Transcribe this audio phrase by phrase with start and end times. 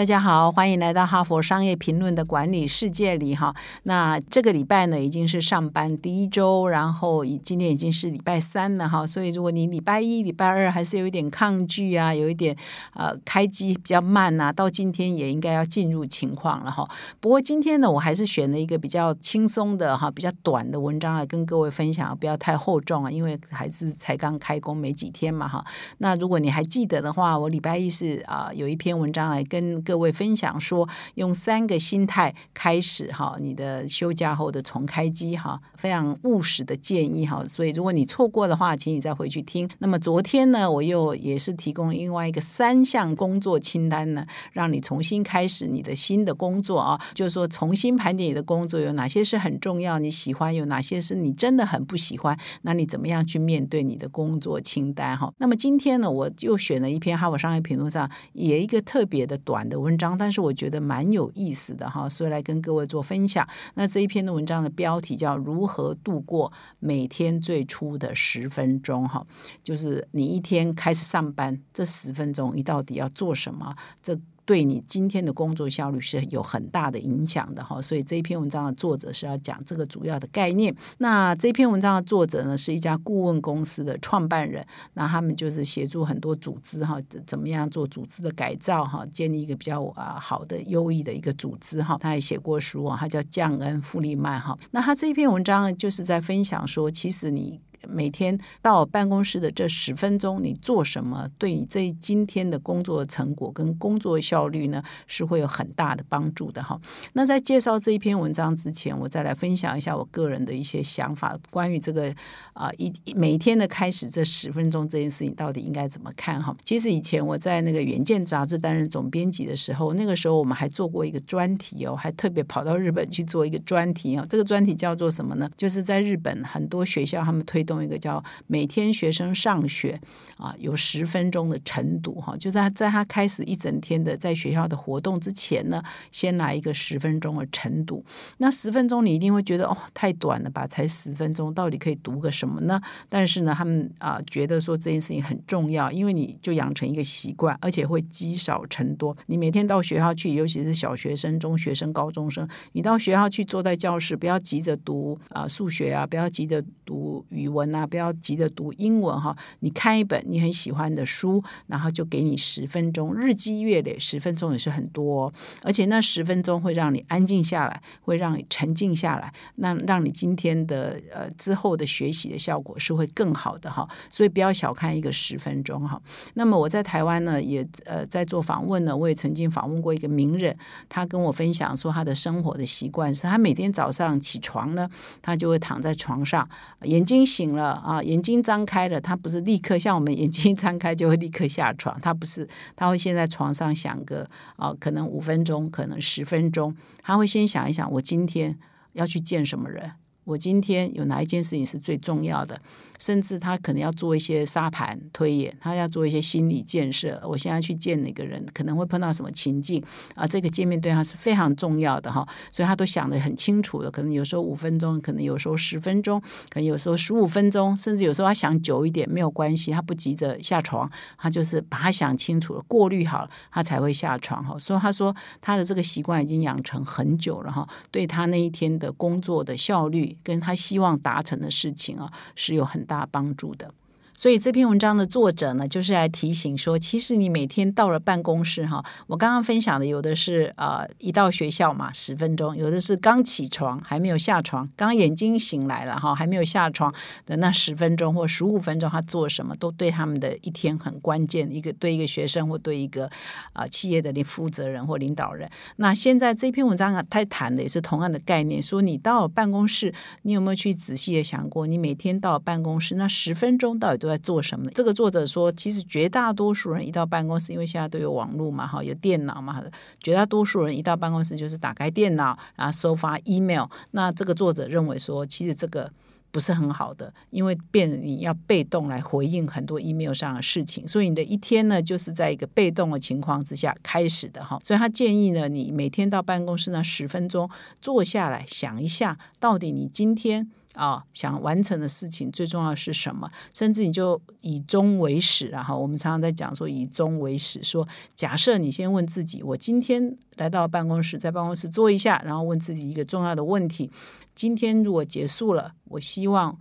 [0.00, 3.54] 大家好，欢迎来到哈佛商业评论的管理世界里哈。
[3.82, 9.06] 那这个礼拜呢，已经是上班第一周，然后今天已经是礼拜三了哈。
[9.06, 12.56] 所以如果你礼拜一、礼拜二还是有一点抗拒啊，有一点
[12.94, 16.88] 呃开机比较慢呐，到今天也应该要进入情况了哈。
[17.20, 25.62] 不过今天呢，我还是选了一个比较轻松的哈、比较短的文章来跟各位分享，不要太厚重啊，因为还是才刚开工没几天嘛哈。
[25.98, 37.44] 那如果你还记得的话，我礼拜一是啊、有一篇文章来跟各位分享说，用三个心态开始哈，你的休假后的重开机哈，非常务实的建议哈。
[37.48, 39.68] 所以如果你错过的话，请你再回去听。
[39.80, 55.32] 那么昨天呢，我又也是提供另外一个三项工作清单呢，让你重新开始你的新的工作啊，就是说重新盘点你的工作有哪些是很重要，你喜欢有哪些是你真的很不喜欢，那你怎么样去面对你的工作清单哈？
[55.38, 63.46] 那么今天呢，我又选了一篇《哈佛商业评论》上也一个特别的短的文章，但是我觉得蛮有意思的哈，所以来跟各位做分享。
[63.74, 69.26] 那这一篇的文章的标题叫《如何度过每天最初的十分钟》哈，
[69.62, 73.74] 就是你一天开始上班这十分钟，你到底要做什么？
[74.02, 74.18] 这
[74.50, 80.74] 对你今天的工作效率是有很大的影响的哈，所以这篇文章的作者是要讲这个主要的概念。
[80.98, 91.96] 那这篇文章的作者呢，是一家顾问公司的创办人，那他们就是协助很多组织哈，怎么样做组织的改造哈，建立一个比较啊好的优异的一个组织哈。
[92.00, 94.58] 他也写过书啊，他叫降恩·富利曼哈。
[94.72, 97.60] 那他这篇文章就是在分享说，其实你。
[97.90, 106.80] 每天到办公室的这十分钟，你做什么，对你这今天的工作成果跟工作效率呢，是会有很大的帮助的哈。
[107.14, 112.14] 那在介绍这一篇文章之前，我再来分享一下我个人的一些想法，关于这个
[112.52, 116.56] 啊一每一天的开始这十分钟这件事情，到底应该怎么看哈？
[116.64, 124.26] 其实以前我在那个《远见》杂志担任总编辑的时候，那个时候我们还做过一个专题哦，还特别跑到日本去做一个专题哦。
[124.28, 125.50] 这个专题叫做什么呢？
[125.56, 130.00] 就是在日本很多学校他们推动一个叫每天学生上学
[130.36, 135.82] 啊，有十分钟的晨读哈，就在在他开始一整天的在学校的活动之前呢，
[136.12, 138.04] 先来一个十分钟的晨读。
[138.38, 142.80] 那十分钟你一定会觉得哦太短了吧，才十分钟，到底可以读个什么呢？
[143.08, 149.16] 但是呢，他们啊、觉得说这件事情很重要，因为你就养成一个习惯，而且会积少成多。
[149.26, 159.36] 你每天到学校去，尤其是小学生、中学生、高中生，你到学校去坐在教室，不要急着读啊、数学啊，不要急着读语文啊，不要急着读英文哈。
[159.60, 165.32] 你看一本你很喜欢的书，然后就给你十分钟，日积月累，十分钟也是很多、
[165.62, 173.88] 而且那十分钟会让你安静下来，会让你沉静下来，那让你今天的呃之后的学习的效果是会更好的哈。
[174.10, 176.00] 所以不要小看一个十分钟哈。
[176.34, 180.56] 那么我在台湾呢，也呃在做访问呢，我也曾经访问过一个名人，
[180.88, 184.88] 他跟我分享说他的生活的习惯是他每天早上起床呢，
[185.22, 186.48] 他就会躺在床上，
[186.82, 198.58] 眼睛醒了啊，眼睛张开了，他不是立刻像我们眼睛张开就会立刻下床，他不是，他会先在床上想个啊，可能五分钟，可能十分钟，他会先想一想，我今天
[198.92, 199.92] 要去见什么人。
[200.30, 202.60] 我今天有哪一件事情是最重要的？
[203.00, 207.20] 甚至他可能要做一些沙盘推演，他要做一些心理建设。
[207.26, 209.82] 我现在去见哪个人，可能会碰到什么情境
[210.14, 210.26] 啊？
[210.26, 213.90] 这个见面对他是非常重要的哈，所以他都想得很清楚的。
[213.90, 216.20] 可能有时候五分钟，可能有时候十分钟，
[216.50, 224.58] 可能有时候十五分钟，甚至有时候他想久一点没有关系，他不急着下床，他就是把他想清楚了，过滤好了，他才会下床哈。
[224.58, 233.72] 所以他说他的这个习惯已经养成很久了哈，对他那一天的工作的效率跟他希望达成的事情啊，是有很大帮助的。
[234.20, 251.50] 所以这篇文章的作者呢，就是来提醒说，其实你每天到了办公室哈，我刚刚分享的有的是呃一到学校嘛十分钟，有的是刚起床还没有下床，刚眼睛醒来了哈，还没有下床的那十分钟或十五分钟，他做什么都对他们的一天很关键。
[251.50, 253.06] 一个对一个学生或对一个
[253.54, 255.48] 啊、呃企业的负责人或领导人。
[255.76, 264.72] 那现在这篇文章啊，他谈的也是同样的概念，说你到办公室，你有没有去仔细的想过，你每天到办公室那十分钟到底都在做什么呢？
[264.74, 269.62] 这个作者说，其实绝大多数人一到办公室，因为现在都有网络嘛，哈，有电脑嘛，
[270.00, 273.66] 绝大多数人一到办公室就是打开电脑，然后收发 email。
[273.92, 275.90] 那这个作者认为说，其实这个
[276.30, 284.58] 不是很好的，因为变你要被动来回应很多 email 上的事情，所以你的一天呢，就是在一个被动的情况之下开始的哈。
[284.62, 287.48] 所以他建议呢，你每天到办公室呢十分钟
[287.80, 290.50] 坐下来想一下，到底你今天。
[290.80, 293.30] 啊，想完成的事情最重要是什么？
[293.52, 297.62] 甚至你就以终为始，然后我们常常在讲说以终为始。
[297.62, 297.86] 说
[298.16, 303.90] 假设你先问自己，我今天来到办公室，在办公室坐一下，然后问自己一个重要的问题：
[304.34, 306.58] 今天如果结束了，我希望。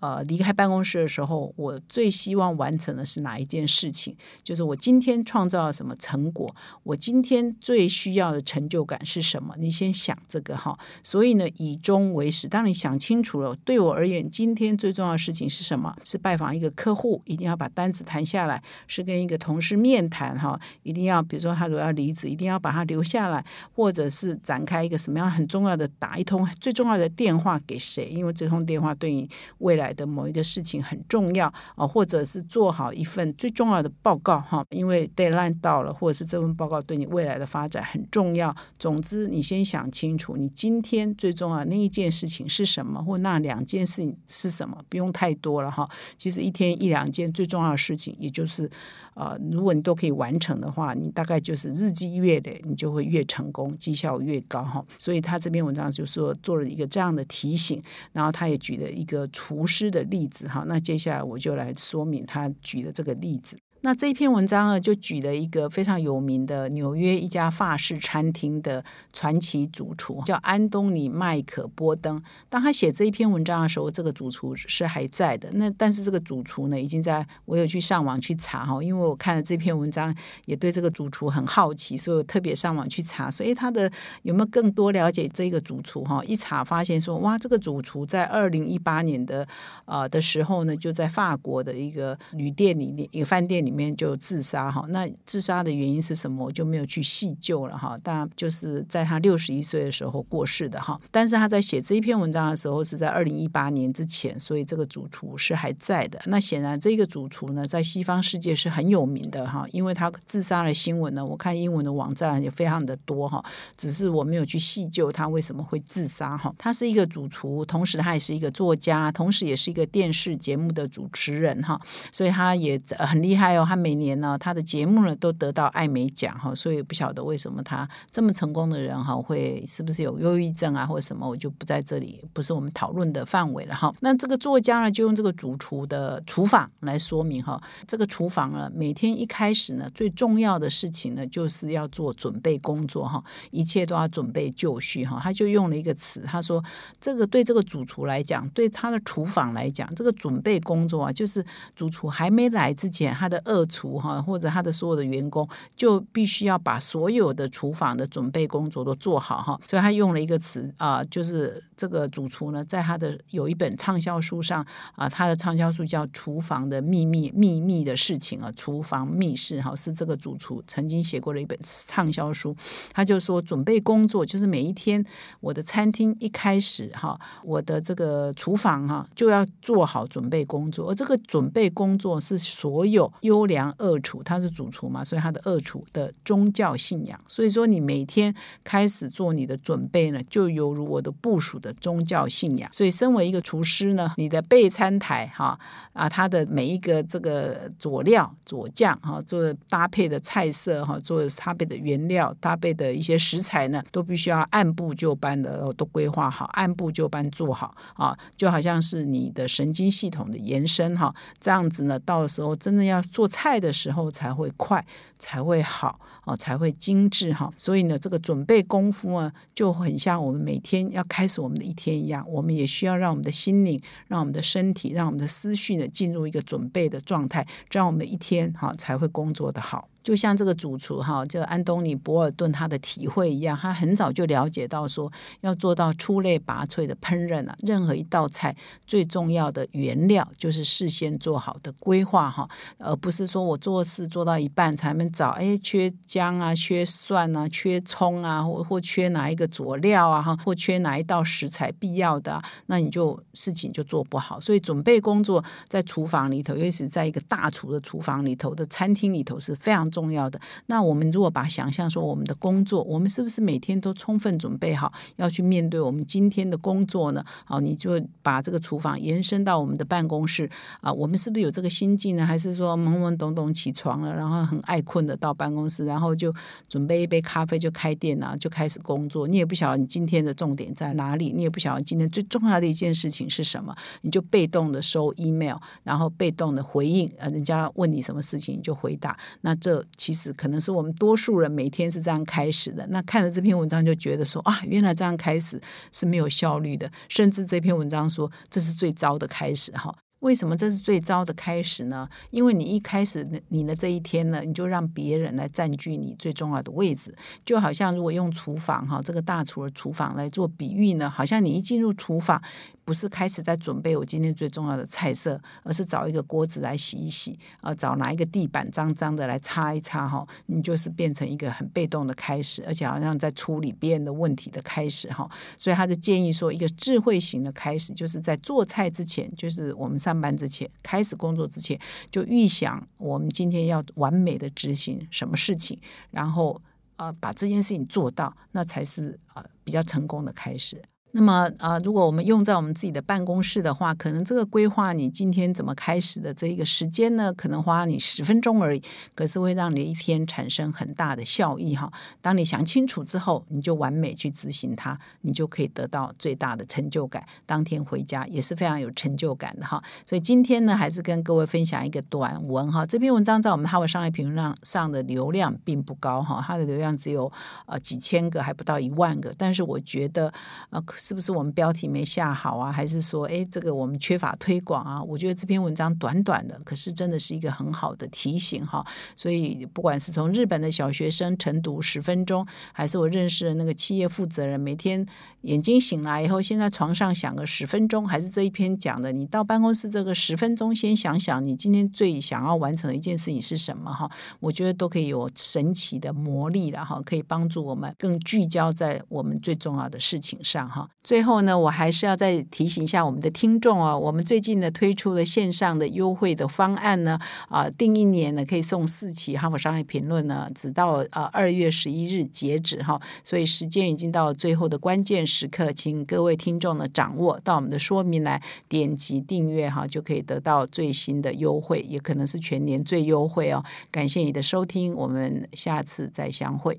[0.00, 4.14] 呃，离开办公室的时候，我最希望完成的是哪一件事情？
[4.42, 6.54] 就是我今天创造了什么成果？
[6.82, 9.54] 我今天最需要的成就感是什么？
[9.58, 10.78] 你先想这个哈。
[11.02, 12.46] 所以呢，以终为始。
[12.46, 15.96] 当你想清楚了，对我而言，今天最重要的事情是什么？
[16.04, 23.42] 是拜访一个客户，一定要把单子谈下来；是跟一个同事面谈哈，一定要，比如说他如果要离职，一定要把他留下来；
[23.74, 28.10] 或者是展开一个什么样很重要的打一通最重要的电话给谁？
[28.10, 29.26] 因为这通电话对你
[29.56, 29.85] 未来。
[29.92, 38.54] 的某一个事情很重要啊，或者是做好一份最重要的报告哈，因为 deadline 到了，或者是这份报告对你未来的发展很重要。
[38.78, 45.88] 总之，你先想清楚，你今天最重要的那一件事情是什么，或那两件事情是什么，不用太多了哈。
[46.16, 48.70] 其实一天一两件最重要的事情，也就是。
[49.16, 54.84] 呃，如果你都可以完成的话，你大概就是日积月累，你就会越成功，绩效越高哈。
[54.98, 60.64] 所以他这篇文章就说做了一个这样的提醒，然后他也举了一个厨师的例子哈。
[60.66, 63.58] 那接下来我就来说明他举的这个例子。
[63.82, 72.20] 那这一篇文章呢，就举了一个非常有名的纽约一家法式餐厅的传奇主厨，叫安东尼麦克波登。
[72.48, 75.48] 当他写这一篇文章的时候，这个主厨是还在的。
[75.52, 80.12] 那但是这个主厨呢，已经在我有去上网去查哈，因为我看了这篇文章，
[80.46, 83.90] 也对这个主厨很好奇，所以我特别上网去查，所以他的
[84.22, 86.24] 有没有更多了解这个主厨哈？
[86.24, 89.46] 一查发现说，哇，这个主厨在二零一八年的
[89.84, 93.76] 呃的时候呢，就在法国的一个旅店里面，一个饭店里。
[93.76, 96.46] 面就自杀哈，那自杀的原因是什么？
[96.46, 97.94] 我就没有去细究了哈。
[98.02, 100.98] 当然就是在他六十一岁的时候过世的哈。
[101.10, 106.18] 但是他在写这一篇文章的时候是在二零一八年之前，所以这个主厨是还在的。
[106.24, 113.44] 那显然这个主厨呢，在西方世界是很有名的哈，因为他自杀的新闻呢，我看英文的网站也非常的多哈。
[113.76, 116.50] 只是我没有去细究他为什么会自杀哈。
[116.56, 121.78] 他是一个主厨，同时他也是一个作家，同时也是一个电视节目的主持人哈。
[122.10, 123.64] 所以他也很厉害哦。
[123.66, 133.94] 他每年呢，他的节目呢都得到艾美奖哈，所以不晓得为什么他这么成功的人哈，会是不是有忧郁症啊或者什么，我就不在这里，不是我们讨论的范围了哈。
[134.00, 145.18] 那这个作家呢，就用这个主厨的厨房来说明哈，这个厨房呢，每天一开始呢，最重要的事情呢，就是要做准备工作哈，一切都要准备就绪哈。
[145.22, 146.62] 他就用了一个词，他说
[147.00, 151.44] 这个对这个主厨来讲，对他的厨房来讲，这个准备工作啊，就是
[151.74, 153.42] 主厨还没来之前，他的。
[153.46, 164.66] 二厨哈，或者他的所有的员工就必须要把所有的厨房的准备工作都做好哈，所以他用了一个词啊，就是这个主厨呢，在他的有一本畅销书上
[164.96, 172.56] 啊，他的畅销书叫《厨房的秘密》，秘密的事情啊，厨房密室哈，是这个主厨曾经写过的一本畅销书。
[172.92, 175.04] 他就说，准备工作就是每一天
[175.40, 187.20] 我的餐厅一开始哈，我的这个厨房哈就要做好准备工作，而这个准备工作是所有优优良二厨，他是主厨嘛，所以他的二厨的宗教信仰。
[187.28, 192.68] 所以说，你每天开始做你的准备呢，就犹如我的部署的宗教信仰。
[192.72, 195.58] 所以，身为一个厨师呢，你的备餐台哈
[195.92, 211.14] 啊，他的每一个这个佐料、佐酱哈，做搭配的菜色哈，做搭配的原料、搭配的一些食材呢，都必须要按部就班的都规划好，按部就班做好啊，就好像是你的神经系统的延伸哈。
[211.38, 213.25] 这样子呢，到时候真的要做。
[213.26, 214.84] 菜的时候才会快，
[215.18, 217.52] 才会好哦，才会精致哈。
[217.56, 222.24] 所以呢，这个准备功夫啊，就很像我们每天要开始我们的一天一样。
[222.28, 229.88] 我们也需要让我们的心灵、让我们的身体、让我们的思绪呢，进入一个准备的状态，这样我们一天哈才会工作的好。
[230.06, 235.10] 就像这个主厨哈，这安东尼·博尔顿他的体会一样，他很早就了解到说，
[235.40, 238.54] 要做到出类拔萃的烹饪啊，任何一道菜
[238.86, 242.48] 最重要的原料就是事先做好的规划哈，
[242.78, 254.40] 而不是说我做事做到一半才能找，哎，缺姜啊，缺蒜啊，缺葱啊，或或缺哪一个佐料啊，哈，或缺哪一道食材必要的，那你就事情就做不好。
[254.40, 259.90] 所以准备工作在厨房里头，尤其是在一个大厨的厨房里头的餐厅里头是非常。
[259.96, 260.38] 重要的。
[260.66, 267.24] 那我们如果把想象说我们的工作，我们是不是每天都充分准备好要去面对我们今天的工作呢？
[267.46, 270.50] 好，你就把这个厨房延伸到我们的办公室
[270.82, 272.26] 啊，我们是不是有这个心境呢？
[272.26, 276.34] 还是说懵懵懂懂起床了，然后很爱困的到办公室，然后就
[276.68, 279.26] 准备一杯咖啡就开电脑就开始工作？
[279.26, 289.16] 你也不晓得你今天的重点在哪里，你也不晓得今天最重要的一件事情是什么，你就被动的收 email，然后被动的回应，呃，人家问你什么事情你就回答。
[289.40, 292.86] 那这其实可能是我们多数人每天是这样开始的。
[292.88, 295.60] 那看了这篇文章就觉得说啊，原来这样开始
[295.92, 299.94] 是没有效率的，甚至这篇文章说这是最糟的开始哈。
[300.20, 302.08] 为什么这是最糟的开始呢？
[302.30, 307.14] 因为你一开始你的这一天呢，你就让别人来占据你最重要的位置，
[307.44, 312.42] 就好像如果用厨房哈这个大厨的厨房来做比喻呢，好像你一进入厨房。
[312.86, 325.28] 不是开始在准备我今天最重要的菜色，而是找一个锅子来洗一洗，啊，找拿一个地板脏脏的来擦一擦哈，你就是变成一个很被动的开始，而且好像在处理别人的问题的开始哈。
[325.58, 331.76] 所以他就建议说，一个智慧型的开始，就是在做菜之前，就是我们上班之前，开始工作之前，
[332.08, 335.76] 就预想我们今天要完美的执行什么事情，
[336.12, 336.62] 然后
[336.94, 340.80] 啊把这件事情做到，那才是啊比较成功的开始。
[341.18, 348.82] 那么啊，如果我们用在我们自己的办公室的话，可能这个规划你今天怎么开始的这一个时间呢，可能花你十分钟而已，
[349.14, 351.90] 可是会让你一天产生很大的效益哈。
[352.20, 357.26] 当你想清楚之后，你就完美去执行它，你就可以得到最大的成就感。
[357.46, 359.82] 当天回家也是非常有成就感的哈。
[360.04, 362.84] 所以今天呢，还是跟各位分享一个短文哈。
[362.84, 367.32] 这篇文章在我们哈佛商业评论上的流量并不高哈，它的流量只有
[367.64, 369.32] 呃几千个，还不到一万个。
[369.38, 370.30] 但是我觉得
[370.68, 370.82] 呃。
[371.06, 372.72] 是不是我们标题没下好啊？
[372.72, 375.00] 还是说，哎，这个我们缺乏推广啊？
[375.00, 378.84] 我觉得这篇文章短短的，可是真的是一个很好的提醒哈。
[379.14, 385.06] 所以，不管是从日本的小学生晨读十分钟，还是我认识的那个企业负责人，每天
[385.42, 394.10] 眼睛醒来以后，先在床上想个十分钟，还是这一篇讲的，你到办公室这个十分钟，先想想你今天最想要完成的一件事情是什么哈。
[394.40, 400.85] 我觉得都可以有神奇的魔力了哈，可以帮助我们更聚焦在我们最重要的事情上哈。
[401.02, 423.62] 最后呢，我还是要再提醒一下我们的听众哦，我们最近呢推出了线上的优惠的方案呢，啊，订一年呢可以送四期《哈佛商业评论》呢，直到呃二月十一日截止哈，所以时间已经到了最后的关键时刻，请各位听众呢掌握到我们的说明来点击订阅哈，就可以得到最新的优惠，也可能是全年最优惠哦。
[423.92, 426.78] 感谢你的收听，我们下次再相会。